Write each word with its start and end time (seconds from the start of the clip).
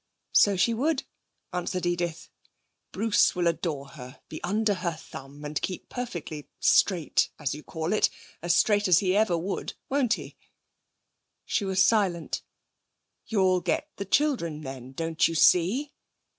'So 0.33 0.57
she 0.57 0.73
would,' 0.73 1.03
answered 1.53 1.85
Edith. 1.85 2.29
'Bruce 2.91 3.35
will 3.35 3.45
adore 3.45 3.89
her, 3.89 4.19
be 4.29 4.43
under 4.43 4.73
her 4.73 4.93
thumb, 4.93 5.45
and 5.45 5.61
keep 5.61 5.89
perfectly 5.89 6.49
'straight', 6.59 7.29
as 7.37 7.53
you 7.53 7.61
call 7.61 7.93
it 7.93 8.09
as 8.41 8.51
straight 8.55 8.87
as 8.87 8.97
he 8.97 9.15
ever 9.15 9.37
would. 9.37 9.75
Won't 9.89 10.13
he?' 10.13 10.37
She 11.45 11.65
was 11.65 11.85
silent. 11.85 12.41
'You'll 13.27 13.61
get 13.61 13.91
the 13.97 14.05
children 14.05 14.61
then, 14.61 14.93
don't 14.93 15.27
you 15.27 15.35
see?' 15.35 15.93